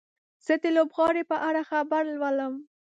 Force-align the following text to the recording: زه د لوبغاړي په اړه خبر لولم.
زه 0.45 0.53
د 0.63 0.65
لوبغاړي 0.75 1.23
په 1.31 1.37
اړه 1.47 1.61
خبر 1.69 2.03
لولم. 2.19 2.53